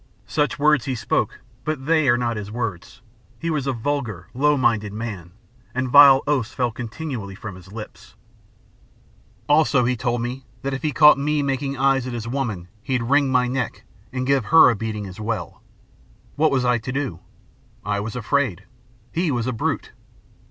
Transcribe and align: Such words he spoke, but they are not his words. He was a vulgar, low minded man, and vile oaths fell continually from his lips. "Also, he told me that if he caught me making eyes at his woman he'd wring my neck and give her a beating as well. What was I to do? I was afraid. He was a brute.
Such 0.25 0.57
words 0.57 0.85
he 0.85 0.95
spoke, 0.95 1.41
but 1.63 1.85
they 1.85 2.09
are 2.09 2.17
not 2.17 2.35
his 2.35 2.49
words. 2.49 3.03
He 3.37 3.51
was 3.51 3.67
a 3.67 3.71
vulgar, 3.71 4.29
low 4.33 4.57
minded 4.57 4.93
man, 4.93 5.31
and 5.75 5.89
vile 5.91 6.23
oaths 6.25 6.51
fell 6.51 6.71
continually 6.71 7.35
from 7.35 7.53
his 7.53 7.71
lips. 7.71 8.15
"Also, 9.47 9.85
he 9.85 9.95
told 9.95 10.23
me 10.23 10.43
that 10.63 10.73
if 10.73 10.81
he 10.81 10.91
caught 10.91 11.19
me 11.19 11.43
making 11.43 11.77
eyes 11.77 12.07
at 12.07 12.13
his 12.13 12.27
woman 12.27 12.67
he'd 12.81 13.03
wring 13.03 13.31
my 13.31 13.47
neck 13.47 13.83
and 14.11 14.25
give 14.25 14.45
her 14.45 14.71
a 14.71 14.75
beating 14.75 15.05
as 15.05 15.19
well. 15.19 15.61
What 16.35 16.49
was 16.49 16.65
I 16.65 16.79
to 16.79 16.91
do? 16.91 17.19
I 17.85 17.99
was 17.99 18.15
afraid. 18.15 18.63
He 19.11 19.29
was 19.29 19.45
a 19.45 19.53
brute. 19.53 19.91